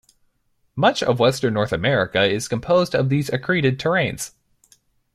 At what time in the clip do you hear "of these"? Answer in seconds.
2.95-3.29